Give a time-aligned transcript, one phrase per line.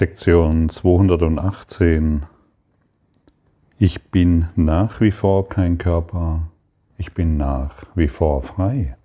[0.00, 2.24] Lektion 218.
[3.76, 6.48] Ich bin nach wie vor kein Körper,
[6.96, 8.96] ich bin nach wie vor frei,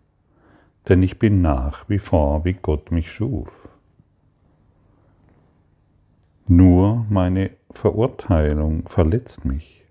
[0.87, 3.51] denn ich bin nach wie vor, wie Gott mich schuf.
[6.47, 9.83] Nur meine Verurteilung verletzt mich.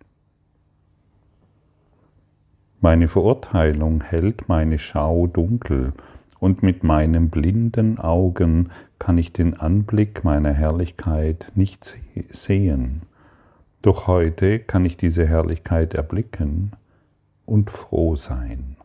[2.81, 5.93] Meine Verurteilung hält meine Schau dunkel
[6.45, 8.69] und mit meinen blinden Augen
[8.99, 11.97] kann ich den Anblick meiner Herrlichkeit nicht
[12.29, 13.01] sehen.
[13.81, 16.73] Doch heute kann ich diese Herrlichkeit erblicken
[17.47, 18.77] und froh sein.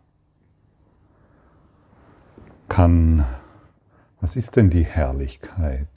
[2.70, 3.26] Kann,
[4.22, 5.90] was ist denn die Herrlichkeit?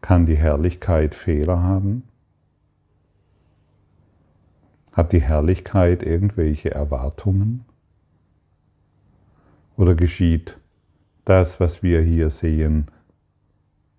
[0.00, 2.02] Kann die Herrlichkeit Fehler haben?
[4.90, 7.65] Hat die Herrlichkeit irgendwelche Erwartungen?
[9.76, 10.56] Oder geschieht
[11.24, 12.86] das, was wir hier sehen,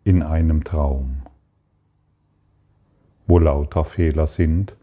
[0.03, 1.23] in einem Traum,
[3.27, 4.75] wo lauter Fehler sind,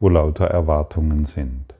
[0.00, 1.74] wo lauter Erwartungen sind?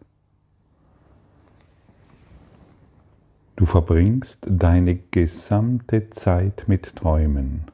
[3.57, 7.65] Du verbringst deine gesamte Zeit mit Träumen.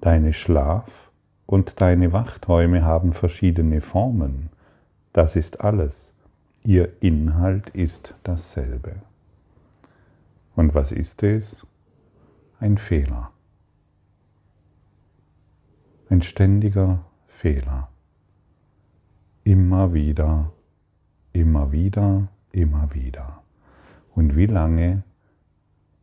[0.00, 1.10] Deine Schlaf-
[1.46, 4.50] und deine Wachträume haben verschiedene Formen.
[5.12, 6.12] Das ist alles.
[6.62, 8.96] Ihr Inhalt ist dasselbe.
[10.56, 11.66] Und was ist es?
[12.58, 13.30] Ein Fehler.
[16.08, 17.88] Ein ständiger Fehler.
[19.44, 20.50] Immer wieder,
[21.34, 23.42] immer wieder, immer wieder.
[24.14, 25.02] Und wie lange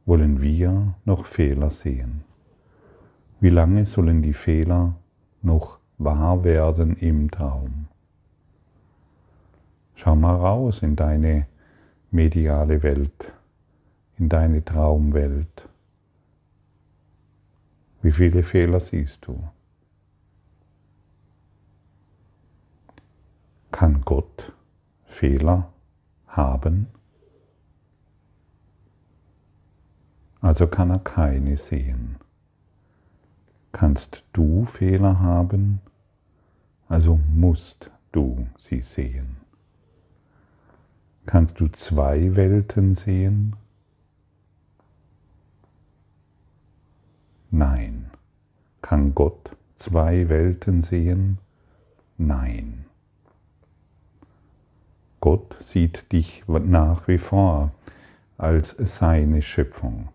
[0.06, 2.24] wollen wir noch Fehler sehen?
[3.40, 4.94] Wie lange sollen die Fehler
[5.42, 7.88] noch wahr werden im Traum?
[9.96, 11.48] Schau mal raus in deine
[12.12, 13.34] mediale Welt
[14.24, 15.68] in deine Traumwelt.
[18.02, 19.44] Wie viele Fehler siehst du?
[23.72, 24.54] Kann Gott
[25.08, 25.74] Fehler
[26.26, 26.88] haben?
[30.40, 32.16] Also kann er keine sehen.
[33.74, 35.82] Kannst du Fehler haben?
[36.88, 39.36] Also musst du sie sehen.
[41.26, 43.58] Kannst du zwei Welten sehen?
[47.56, 48.10] Nein.
[48.82, 51.38] Kann Gott zwei Welten sehen?
[52.18, 52.86] Nein.
[55.20, 57.70] Gott sieht dich nach wie vor
[58.40, 60.10] als seine Schöpfung,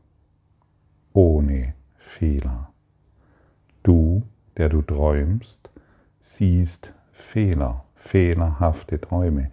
[1.12, 2.70] ohne Fehler.
[3.84, 4.24] Du,
[4.56, 5.70] der du träumst,
[6.18, 9.52] siehst Fehler, fehlerhafte Träume.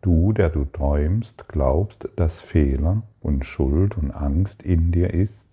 [0.00, 5.46] Du, der du träumst, glaubst, dass Fehler und Schuld und Angst in dir ist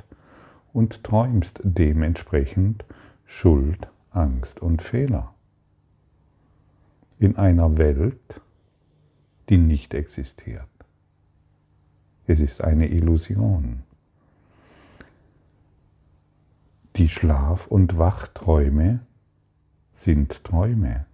[0.73, 2.84] und träumst dementsprechend
[3.25, 5.34] Schuld, Angst und Fehler.
[7.19, 8.41] In einer Welt,
[9.50, 10.67] die nicht existiert.
[12.25, 13.84] Es ist eine Illusion.
[16.95, 19.00] Die Schlaf- und Wachträume
[19.94, 21.05] sind Träume,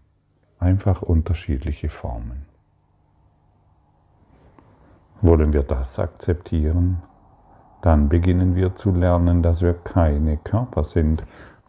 [0.58, 2.46] einfach unterschiedliche Formen.
[5.22, 7.02] Wollen wir das akzeptieren?
[7.82, 11.24] Dann beginnen wir zu lernen, dass wir keine Körper sind.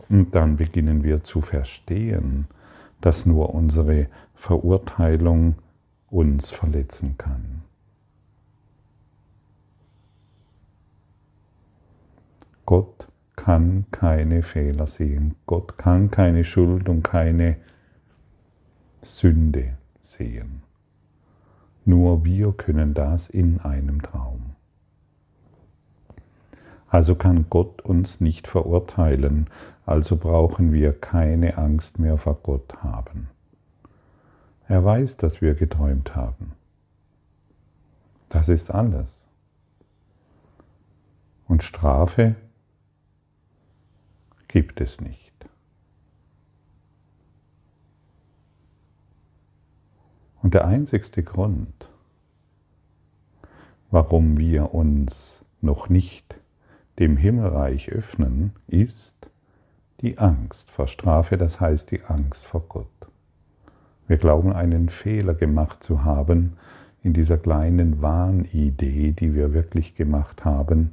[0.08, 2.46] Und dann beginnen wir zu verstehen,
[3.00, 5.54] dass nur unsere Verurteilung
[6.10, 7.62] uns verletzen kann.
[12.66, 15.34] Gott kann keine Fehler sehen.
[15.46, 17.56] Gott kann keine Schuld und keine
[19.02, 20.62] Sünde sehen.
[21.84, 24.56] Nur wir können das in einem Traum.
[26.90, 29.48] Also kann Gott uns nicht verurteilen,
[29.86, 33.28] also brauchen wir keine Angst mehr vor Gott haben.
[34.66, 36.52] Er weiß, dass wir geträumt haben.
[38.28, 39.24] Das ist alles.
[41.46, 42.34] Und Strafe
[44.48, 45.32] gibt es nicht.
[50.42, 51.88] Und der einzigste Grund,
[53.92, 56.39] warum wir uns noch nicht
[57.00, 59.16] dem Himmelreich öffnen, ist
[60.02, 62.86] die Angst vor Strafe, das heißt die Angst vor Gott.
[64.06, 66.58] Wir glauben einen Fehler gemacht zu haben
[67.02, 70.90] in dieser kleinen Wahnidee, die wir wirklich gemacht haben,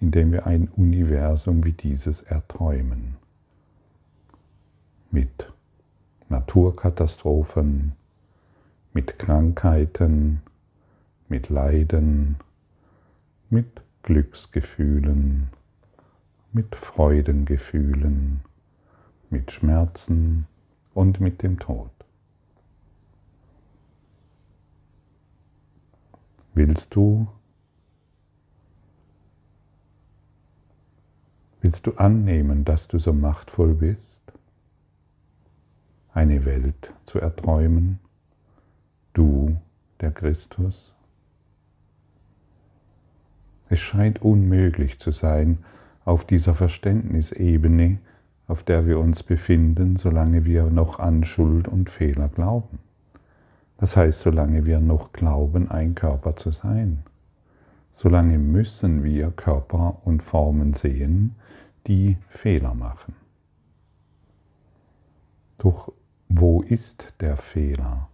[0.00, 3.16] indem wir ein Universum wie dieses erträumen.
[5.10, 5.52] Mit
[6.30, 7.92] Naturkatastrophen,
[8.94, 10.40] mit Krankheiten,
[11.28, 12.36] mit Leiden,
[13.50, 15.48] mit Glücksgefühlen,
[16.52, 18.40] mit Freudengefühlen,
[19.30, 20.46] mit Schmerzen
[20.94, 21.90] und mit dem Tod.
[26.54, 27.28] Willst du
[31.62, 34.20] Willst du annehmen, dass du so machtvoll bist,
[36.12, 38.00] eine Welt zu erträumen,
[39.12, 39.56] du,
[40.00, 40.91] der Christus?
[43.72, 45.56] Es scheint unmöglich zu sein,
[46.04, 48.00] auf dieser Verständnisebene,
[48.46, 52.80] auf der wir uns befinden, solange wir noch an Schuld und Fehler glauben.
[53.78, 57.02] Das heißt, solange wir noch glauben, ein Körper zu sein.
[57.94, 61.34] Solange müssen wir Körper und Formen sehen,
[61.86, 63.14] die Fehler machen.
[65.56, 65.94] Doch
[66.28, 68.10] wo ist der Fehler?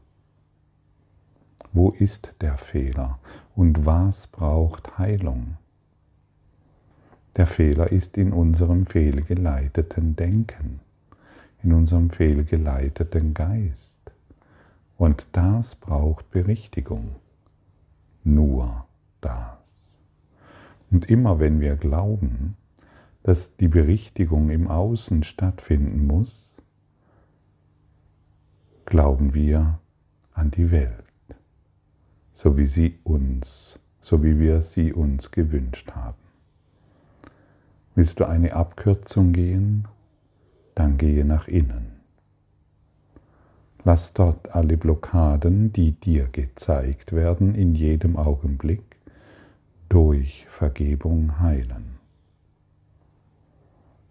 [1.72, 3.18] Wo ist der Fehler
[3.54, 5.56] und was braucht Heilung?
[7.36, 10.80] Der Fehler ist in unserem fehlgeleiteten Denken,
[11.62, 13.92] in unserem fehlgeleiteten Geist.
[14.96, 17.14] Und das braucht Berichtigung.
[18.24, 18.86] Nur
[19.20, 19.58] das.
[20.90, 22.56] Und immer wenn wir glauben,
[23.22, 26.56] dass die Berichtigung im Außen stattfinden muss,
[28.86, 29.78] glauben wir
[30.32, 31.04] an die Welt,
[32.38, 36.22] so wie sie uns, so wie wir sie uns gewünscht haben.
[37.96, 39.88] Willst du eine Abkürzung gehen,
[40.76, 41.96] dann gehe nach innen.
[43.82, 48.84] Lass dort alle Blockaden, die dir gezeigt werden, in jedem Augenblick
[49.88, 51.98] durch Vergebung heilen.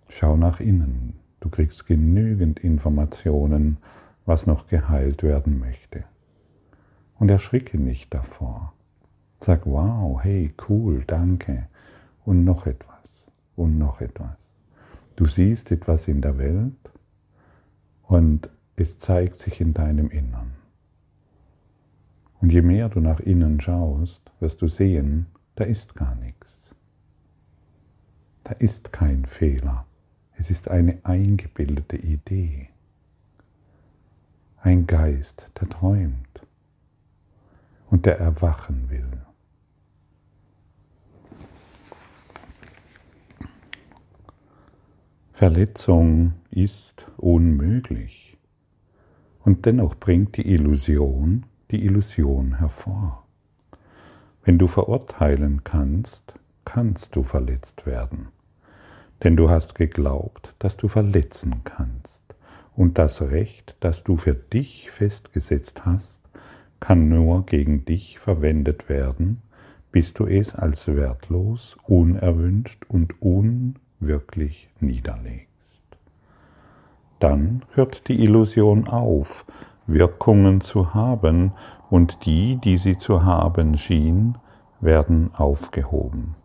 [0.10, 1.14] Schau nach innen.
[1.40, 3.78] Du kriegst genügend Informationen,
[4.26, 6.04] was noch geheilt werden möchte.
[7.20, 8.74] Und erschricke nicht davor.
[9.40, 11.68] Sag, wow, hey, cool, danke.
[12.26, 13.26] Und noch etwas.
[13.56, 14.38] Und noch etwas.
[15.16, 16.92] Du siehst etwas in der Welt
[18.04, 20.54] und es zeigt sich in deinem Innern.
[22.40, 25.26] Und je mehr du nach innen schaust, wirst du sehen,
[25.56, 26.48] da ist gar nichts.
[28.44, 29.86] Da ist kein Fehler.
[30.38, 32.70] Es ist eine eingebildete Idee.
[34.62, 36.27] Ein Geist, der träumt
[37.90, 39.10] und der erwachen will.
[45.34, 48.38] Verletzung ist unmöglich
[49.44, 53.28] und dennoch bringt die Illusion die Illusion hervor.
[54.44, 58.30] Wenn du verurteilen kannst, kannst du verletzt werden
[59.24, 62.22] denn du hast geglaubt, dass du verletzen kannst.
[62.76, 66.17] Und das Recht, das du für dich festgesetzt hast,
[66.80, 69.42] kann nur gegen dich verwendet werden,
[69.92, 75.48] bis du es als wertlos, unerwünscht und unwirklich niederlegst.
[77.20, 79.46] Dann hört die Illusion auf,
[79.88, 81.54] Wirkungen zu haben,
[81.90, 84.36] und die, die sie zu haben schien,
[84.82, 86.36] werden aufgehoben.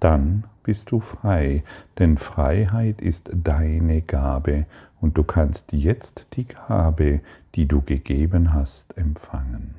[0.00, 1.64] Dann bist du frei,
[1.98, 4.66] denn Freiheit ist deine Gabe
[5.00, 7.20] und du kannst jetzt die Gabe,
[7.58, 9.74] die du gegeben hast, empfangen.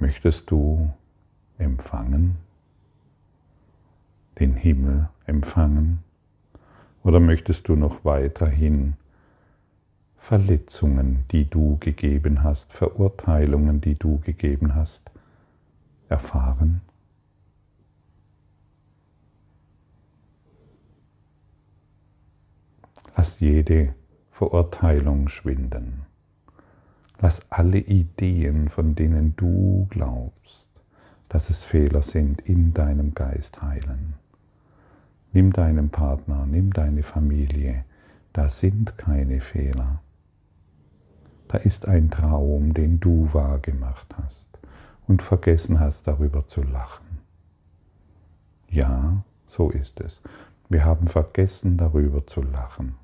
[0.00, 0.92] Möchtest du
[1.58, 2.38] empfangen?
[4.40, 6.02] Den Himmel empfangen?
[7.04, 8.94] Oder möchtest du noch weiterhin
[10.16, 15.08] Verletzungen, die du gegeben hast, Verurteilungen, die du gegeben hast,
[16.08, 16.80] erfahren?
[23.16, 23.94] Lass jede
[24.38, 26.06] Verurteilung schwinden.
[27.18, 30.68] Lass alle Ideen, von denen du glaubst,
[31.28, 34.14] dass es Fehler sind, in deinem Geist heilen.
[35.32, 37.84] Nimm deinen Partner, nimm deine Familie,
[38.32, 40.02] da sind keine Fehler.
[41.48, 44.46] Da ist ein Traum, den du wahrgemacht hast
[45.08, 47.18] und vergessen hast, darüber zu lachen.
[48.68, 50.20] Ja, so ist es.
[50.68, 52.94] Wir haben vergessen, darüber zu lachen.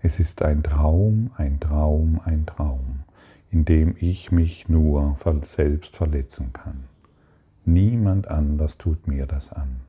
[0.00, 3.00] Es ist ein Traum, ein Traum, ein Traum,
[3.50, 6.84] in dem ich mich nur selbst verletzen kann.
[7.64, 9.80] Niemand anders tut mir das an.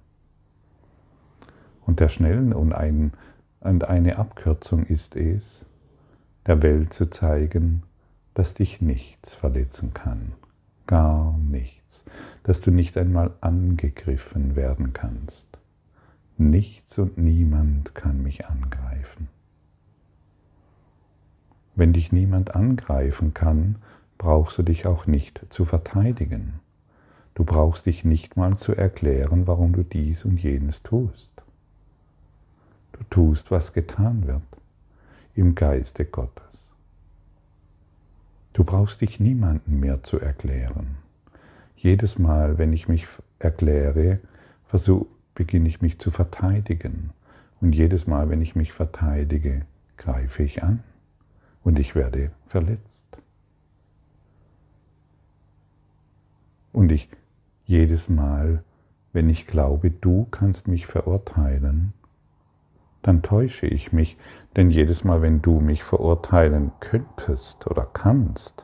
[1.86, 3.14] Und der schnellen und, ein,
[3.60, 5.64] und eine Abkürzung ist es,
[6.48, 7.84] der Welt zu zeigen,
[8.34, 10.34] dass dich nichts verletzen kann,
[10.88, 12.04] gar nichts,
[12.44, 15.46] dass du nicht einmal angegriffen werden kannst.
[16.38, 19.28] Nichts und niemand kann mich angreifen.
[21.80, 23.78] Wenn dich niemand angreifen kann,
[24.18, 26.60] brauchst du dich auch nicht zu verteidigen.
[27.36, 31.32] Du brauchst dich nicht mal zu erklären, warum du dies und jenes tust.
[32.92, 34.42] Du tust, was getan wird
[35.36, 36.44] im Geiste Gottes.
[38.52, 40.98] Du brauchst dich niemandem mehr zu erklären.
[41.78, 43.08] Jedes Mal, wenn ich mich
[43.40, 44.20] erkläre,
[44.66, 47.12] versuch, beginne ich mich zu verteidigen.
[47.62, 49.62] Und jedes Mal, wenn ich mich verteidige,
[49.96, 50.84] greife ich an
[51.64, 53.04] und ich werde verletzt.
[56.72, 57.10] Und ich
[57.66, 58.64] jedes Mal,
[59.14, 61.94] wenn ich glaube, du kannst mich verurteilen,
[63.02, 64.18] dann täusche ich mich,
[64.56, 68.64] denn jedes Mal, wenn du mich verurteilen könntest oder kannst,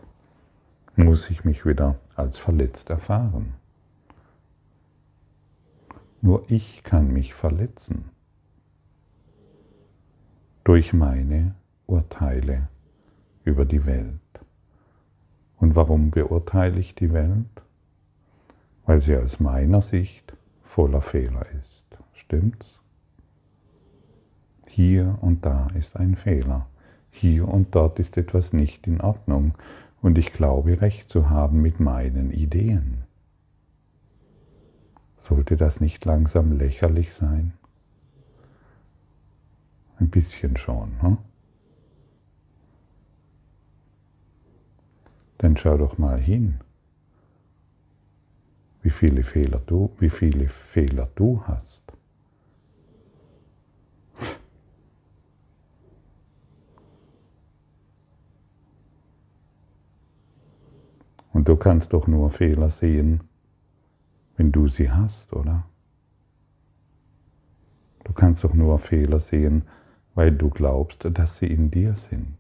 [0.96, 3.54] muss ich mich wieder als verletzt erfahren.
[6.22, 8.06] Nur ich kann mich verletzen
[10.64, 11.54] durch meine
[11.86, 12.68] Urteile
[13.46, 14.20] über die Welt.
[15.58, 17.46] Und warum beurteile ich die Welt?
[18.86, 20.34] Weil sie aus meiner Sicht
[20.64, 21.86] voller Fehler ist.
[22.14, 22.80] Stimmt's?
[24.68, 26.68] Hier und da ist ein Fehler.
[27.12, 29.54] Hier und dort ist etwas nicht in Ordnung
[30.02, 33.04] und ich glaube recht zu haben mit meinen Ideen.
[35.18, 37.54] Sollte das nicht langsam lächerlich sein?
[39.98, 41.02] Ein bisschen schon.
[41.02, 41.18] Hm?
[45.38, 46.60] Dann schau doch mal hin,
[48.82, 51.84] wie viele Fehler du, wie viele Fehler du hast.
[61.34, 63.22] Und du kannst doch nur Fehler sehen,
[64.38, 65.66] wenn du sie hast, oder?
[68.06, 69.64] Du kannst doch nur Fehler sehen,
[70.14, 72.38] weil du glaubst, dass sie in dir sind.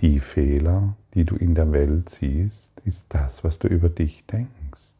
[0.00, 4.92] Die Fehler, die du in der Welt siehst, ist das, was du über dich denkst.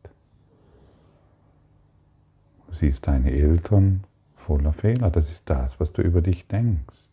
[2.67, 4.05] Du siehst deine Eltern
[4.37, 7.09] voller Fehler, das ist das, was du über dich denkst.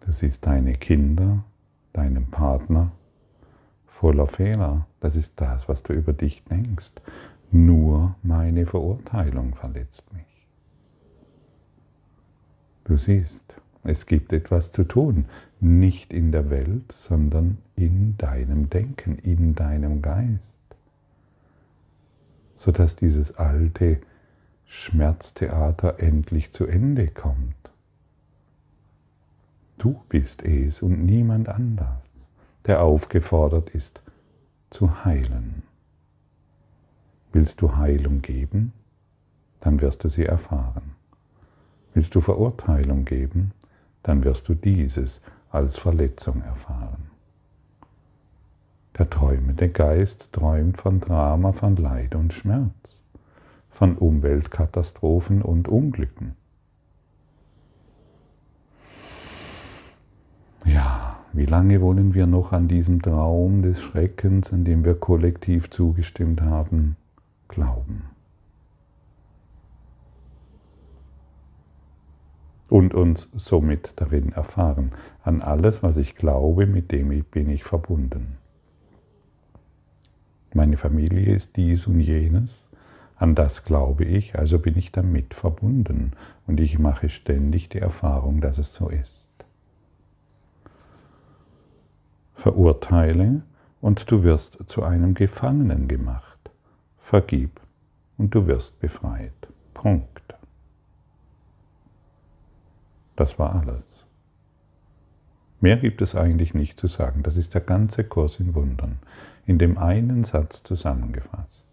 [0.00, 1.44] Du siehst deine Kinder,
[1.92, 2.90] deinen Partner
[3.86, 6.90] voller Fehler, das ist das, was du über dich denkst.
[7.52, 10.48] Nur meine Verurteilung verletzt mich.
[12.84, 13.54] Du siehst,
[13.86, 15.26] es gibt etwas zu tun,
[15.60, 20.40] nicht in der Welt, sondern in deinem Denken, in deinem Geist,
[22.56, 23.98] sodass dieses alte
[24.66, 27.54] Schmerztheater endlich zu Ende kommt.
[29.78, 32.02] Du bist es und niemand anders,
[32.64, 34.00] der aufgefordert ist,
[34.70, 35.62] zu heilen.
[37.32, 38.72] Willst du Heilung geben,
[39.60, 40.94] dann wirst du sie erfahren.
[41.94, 43.52] Willst du Verurteilung geben,
[44.06, 45.20] dann wirst du dieses
[45.50, 47.10] als Verletzung erfahren.
[48.96, 53.00] Der träumende Geist träumt von Drama, von Leid und Schmerz,
[53.68, 56.36] von Umweltkatastrophen und Unglücken.
[60.64, 65.68] Ja, wie lange wollen wir noch an diesem Traum des Schreckens, an dem wir kollektiv
[65.70, 66.96] zugestimmt haben,
[67.48, 68.15] glauben?
[72.68, 74.92] Und uns somit darin erfahren.
[75.22, 78.38] An alles, was ich glaube, mit dem bin ich verbunden.
[80.54, 82.66] Meine Familie ist dies und jenes,
[83.16, 86.12] an das glaube ich, also bin ich damit verbunden
[86.46, 89.26] und ich mache ständig die Erfahrung, dass es so ist.
[92.34, 93.42] Verurteile
[93.80, 96.38] und du wirst zu einem Gefangenen gemacht.
[96.98, 97.60] Vergib
[98.18, 99.32] und du wirst befreit.
[99.74, 100.25] Punkt.
[103.16, 103.82] Das war alles.
[105.60, 107.22] Mehr gibt es eigentlich nicht zu sagen.
[107.22, 108.98] Das ist der ganze Kurs in Wundern,
[109.46, 111.64] in dem einen Satz zusammengefasst.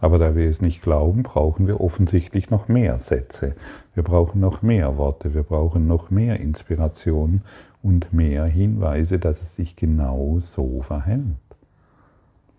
[0.00, 3.56] Aber da wir es nicht glauben, brauchen wir offensichtlich noch mehr Sätze.
[3.94, 7.40] Wir brauchen noch mehr Worte, wir brauchen noch mehr Inspiration
[7.82, 11.22] und mehr Hinweise, dass es sich genau so verhält.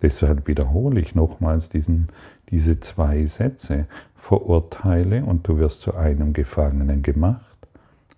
[0.01, 2.09] Deshalb wiederhole ich nochmals diesen,
[2.49, 3.87] diese zwei Sätze.
[4.17, 7.57] Verurteile und du wirst zu einem Gefangenen gemacht.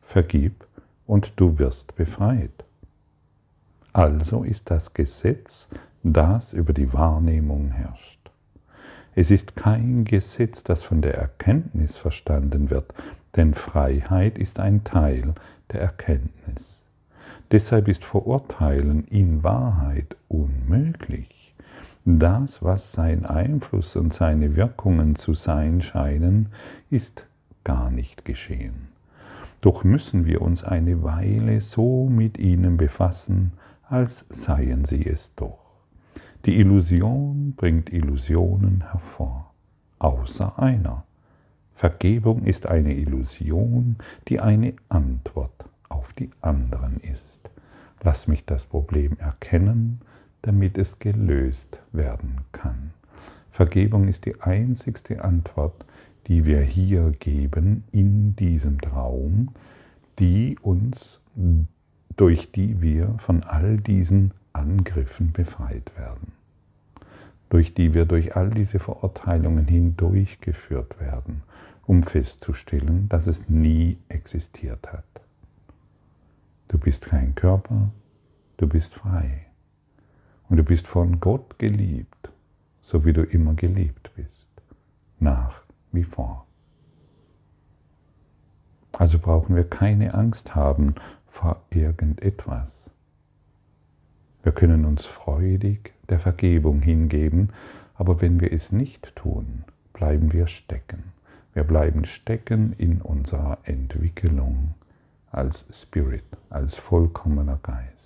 [0.01, 0.65] Vergib
[1.05, 2.65] und du wirst befreit.
[3.93, 5.69] Also ist das Gesetz,
[6.03, 8.31] das über die Wahrnehmung herrscht.
[9.15, 12.93] Es ist kein Gesetz, das von der Erkenntnis verstanden wird,
[13.35, 15.33] denn Freiheit ist ein Teil
[15.71, 16.83] der Erkenntnis.
[17.51, 21.38] Deshalb ist Verurteilen in Wahrheit unmöglich.
[22.17, 26.49] Das, was sein Einfluss und seine Wirkungen zu sein scheinen,
[26.89, 27.27] ist
[27.63, 28.87] gar nicht geschehen.
[29.61, 33.51] Doch müssen wir uns eine Weile so mit ihnen befassen,
[33.83, 35.59] als seien sie es doch.
[36.45, 39.53] Die Illusion bringt Illusionen hervor,
[39.99, 41.03] außer einer.
[41.75, 43.97] Vergebung ist eine Illusion,
[44.27, 47.39] die eine Antwort auf die anderen ist.
[48.01, 50.01] Lass mich das Problem erkennen,
[50.41, 52.91] damit es gelöst werden kann.
[53.51, 55.85] Vergebung ist die einzigste Antwort,
[56.27, 59.49] die wir hier geben in diesem Traum,
[60.19, 61.19] die uns,
[62.15, 66.33] durch die wir von all diesen Angriffen befreit werden,
[67.49, 71.43] durch die wir durch all diese Verurteilungen hindurchgeführt werden,
[71.85, 75.03] um festzustellen, dass es nie existiert hat.
[76.67, 77.89] Du bist kein Körper,
[78.57, 79.48] du bist frei
[80.49, 82.29] und du bist von Gott geliebt,
[82.81, 84.47] so wie du immer geliebt bist,
[85.19, 86.45] nach wie vor.
[88.91, 90.95] Also brauchen wir keine Angst haben
[91.27, 92.89] vor irgendetwas.
[94.43, 97.49] Wir können uns freudig der Vergebung hingeben,
[97.95, 99.63] aber wenn wir es nicht tun,
[99.93, 101.03] bleiben wir stecken.
[101.53, 104.75] Wir bleiben stecken in unserer Entwicklung
[105.31, 107.98] als Spirit, als vollkommener Geist.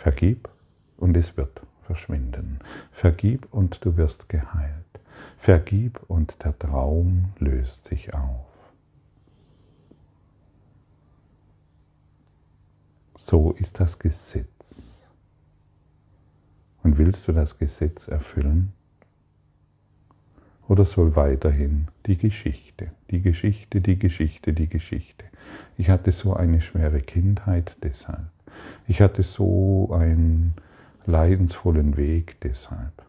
[0.00, 0.48] Vergib
[0.96, 2.60] und es wird verschwinden.
[2.90, 4.86] Vergib und du wirst geheilt.
[5.36, 8.46] Vergib und der Traum löst sich auf.
[13.18, 14.48] So ist das Gesetz.
[16.82, 18.72] Und willst du das Gesetz erfüllen?
[20.66, 25.26] Oder soll weiterhin die Geschichte, die Geschichte, die Geschichte, die Geschichte.
[25.76, 28.30] Ich hatte so eine schwere Kindheit deshalb.
[28.90, 30.52] Ich hatte so einen
[31.06, 33.04] leidensvollen Weg deshalb.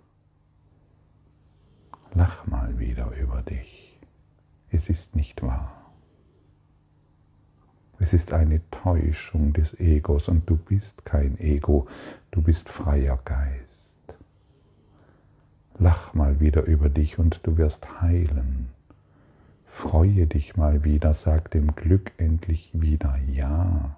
[2.14, 3.98] Lach mal wieder über dich.
[4.70, 5.92] Es ist nicht wahr.
[7.98, 11.88] Es ist eine Täuschung des Egos und du bist kein Ego,
[12.30, 14.14] du bist freier Geist.
[15.80, 18.70] Lach mal wieder über dich und du wirst heilen.
[19.66, 23.98] Freue dich mal wieder, sag dem Glück endlich wieder Ja,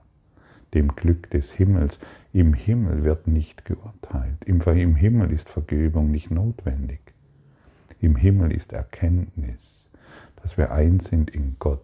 [0.74, 2.00] dem Glück des Himmels.
[2.34, 7.00] Im Himmel wird nicht geurteilt, im, im Himmel ist Vergebung nicht notwendig.
[8.02, 9.88] Im Himmel ist Erkenntnis,
[10.42, 11.82] dass wir eins sind in Gott.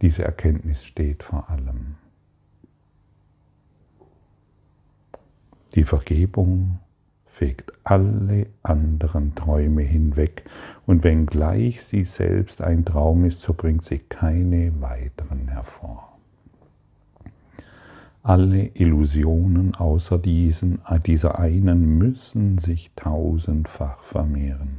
[0.00, 1.96] Diese Erkenntnis steht vor allem.
[5.74, 6.78] Die Vergebung
[7.34, 10.44] fegt alle anderen Träume hinweg,
[10.86, 16.16] und wenngleich sie selbst ein Traum ist, so bringt sie keine weiteren hervor.
[18.22, 24.78] Alle Illusionen außer diesen, dieser einen müssen sich tausendfach vermehren.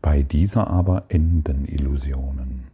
[0.00, 2.64] Bei dieser aber enden Illusionen.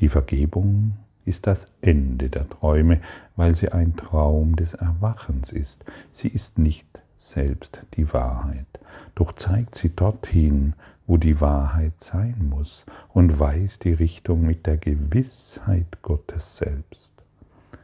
[0.00, 0.92] Die Vergebung
[1.24, 3.00] ist das Ende der Träume,
[3.34, 5.84] weil sie ein Traum des Erwachens ist.
[6.12, 6.86] Sie ist nicht
[7.24, 8.66] selbst die Wahrheit,
[9.14, 10.74] doch zeigt sie dorthin,
[11.06, 17.12] wo die Wahrheit sein muss und weist die Richtung mit der Gewissheit Gottes selbst.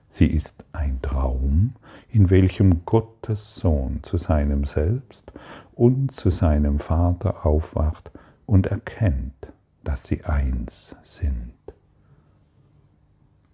[0.09, 1.75] Sie ist ein Traum,
[2.11, 5.33] in welchem Gottes Sohn zu seinem Selbst
[5.73, 8.11] und zu seinem Vater aufwacht
[8.47, 9.53] und erkennt,
[9.85, 11.55] dass sie eins sind.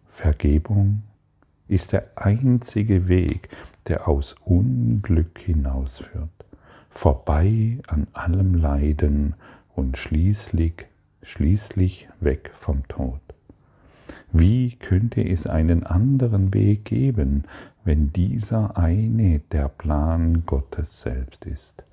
[0.09, 1.03] Vergebung
[1.69, 3.51] ist der einzige Weg,
[3.89, 6.31] der aus Unglück hinausführt,
[6.91, 9.35] vorbei an allem Leiden
[9.75, 10.87] und schließlich,
[11.23, 13.21] schließlich weg vom Tod.
[14.33, 17.45] Wie könnte es einen anderen Weg geben,
[17.85, 21.85] wenn dieser eine der Plan Gottes selbst ist?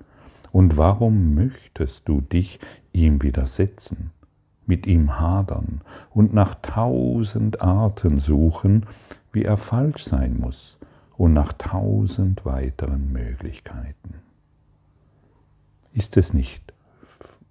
[0.52, 2.60] Und warum möchtest du dich
[2.92, 4.10] ihm widersetzen?
[4.66, 5.82] mit ihm hadern
[6.14, 8.86] und nach tausend Arten suchen,
[9.30, 10.78] wie er falsch sein muss
[11.16, 14.14] und nach tausend weiteren Möglichkeiten.
[15.92, 16.72] Ist es nicht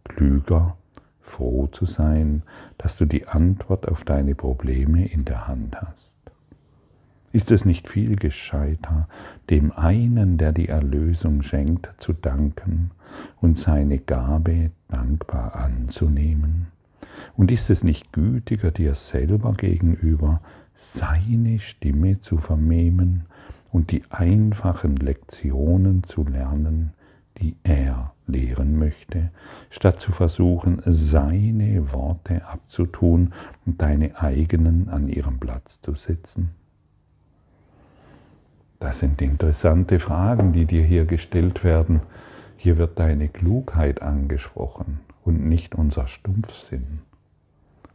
[0.03, 0.75] klüger,
[1.21, 2.43] froh zu sein,
[2.77, 6.13] dass du die Antwort auf deine Probleme in der Hand hast?
[7.31, 9.07] Ist es nicht viel gescheiter,
[9.49, 12.91] dem einen, der die Erlösung schenkt, zu danken
[13.41, 16.67] und seine Gabe dankbar anzunehmen?
[17.35, 20.41] Und ist es nicht gütiger dir selber gegenüber,
[20.75, 23.25] seine Stimme zu vernehmen
[23.73, 26.93] und die einfachen Lektionen zu lernen,
[27.39, 29.31] die er lehren möchte,
[29.69, 33.33] statt zu versuchen, seine Worte abzutun
[33.65, 36.51] und deine eigenen an ihrem Platz zu setzen?
[38.79, 42.01] Das sind interessante Fragen, die dir hier gestellt werden.
[42.55, 46.99] Hier wird deine Klugheit angesprochen und nicht unser Stumpfsinn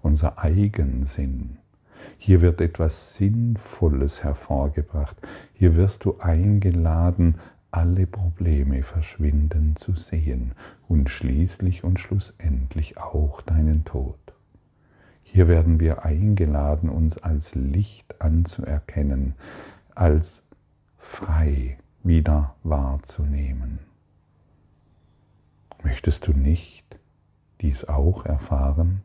[0.02, 1.58] unser Eigensinn.
[2.18, 5.16] Hier wird etwas Sinnvolles hervorgebracht.
[5.54, 7.37] Hier wirst du eingeladen,
[7.70, 10.52] alle Probleme verschwinden zu sehen
[10.88, 14.18] und schließlich und schlussendlich auch deinen Tod.
[15.22, 19.34] Hier werden wir eingeladen, uns als Licht anzuerkennen,
[19.94, 20.42] als
[20.96, 23.80] frei wieder wahrzunehmen.
[25.82, 26.84] Möchtest du nicht
[27.61, 29.02] dies auch erfahren?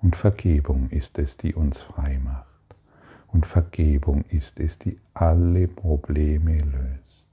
[0.00, 2.46] Und Vergebung ist es, die uns frei macht.
[3.28, 7.24] Und Vergebung ist es, die alle Probleme löst.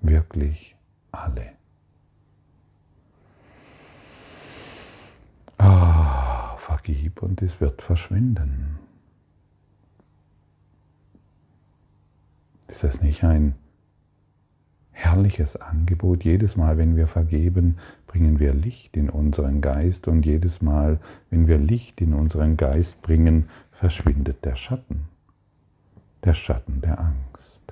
[0.00, 0.74] Wirklich
[1.12, 1.52] alle.
[5.58, 8.78] Ah, vergib und es wird verschwinden.
[12.66, 13.54] Ist das nicht ein
[14.90, 16.24] herrliches Angebot.
[16.24, 17.78] Jedes Mal, wenn wir vergeben,
[18.12, 23.00] bringen wir Licht in unseren Geist und jedes Mal, wenn wir Licht in unseren Geist
[23.00, 25.04] bringen, verschwindet der Schatten,
[26.22, 27.62] der Schatten der Angst.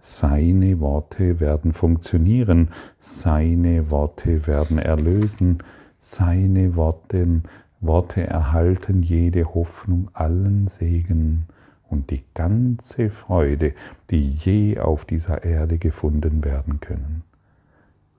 [0.00, 2.68] Seine Worte werden funktionieren,
[3.00, 5.58] seine Worte werden erlösen,
[6.00, 7.42] seine Worte,
[7.80, 11.46] Worte erhalten jede Hoffnung, allen Segen
[11.90, 13.74] und die ganze Freude,
[14.10, 17.22] die je auf dieser Erde gefunden werden können.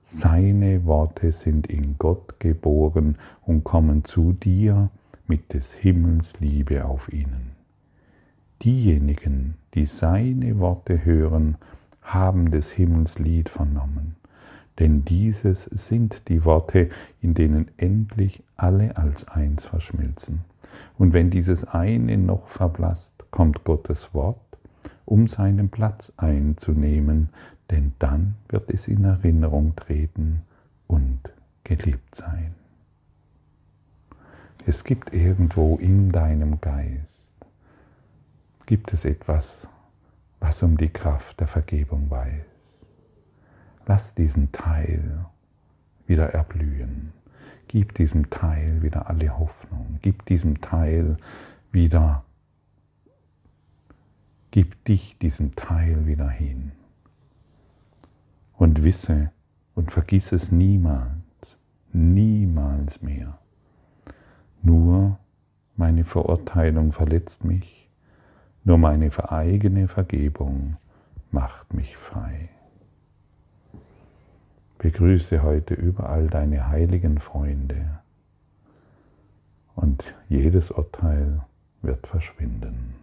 [0.04, 4.90] Seine Worte sind in Gott geboren und kommen zu dir
[5.28, 7.52] mit des Himmels Liebe auf ihnen.
[8.64, 11.56] Diejenigen, die seine Worte hören,
[12.02, 14.16] haben des Himmels Lied vernommen,
[14.80, 16.90] denn dieses sind die Worte,
[17.22, 20.40] in denen endlich alle als eins verschmilzen.
[20.98, 24.38] Und wenn dieses eine noch verblasst, kommt Gottes Wort,
[25.04, 27.30] um seinen Platz einzunehmen,
[27.70, 30.42] denn dann wird es in Erinnerung treten
[30.86, 31.20] und
[31.64, 32.54] geliebt sein.
[34.66, 37.06] Es gibt irgendwo in deinem Geist,
[38.66, 39.66] gibt es etwas,
[40.40, 42.44] was um die Kraft der Vergebung weiß.
[43.86, 45.24] Lass diesen Teil
[46.06, 47.12] wieder erblühen.
[47.68, 49.98] Gib diesem Teil wieder alle Hoffnung.
[50.02, 51.16] Gib diesem Teil
[51.72, 52.24] wieder
[54.52, 56.72] Gib dich diesem Teil wieder hin.
[58.56, 59.30] Und wisse
[59.76, 61.58] und vergiss es niemals,
[61.92, 63.38] niemals mehr.
[64.62, 65.18] Nur
[65.76, 67.88] meine Verurteilung verletzt mich,
[68.64, 70.76] nur meine eigene Vergebung
[71.30, 72.48] macht mich frei.
[74.78, 78.00] Begrüße heute überall deine heiligen Freunde
[79.76, 81.40] und jedes Urteil
[81.82, 82.99] wird verschwinden.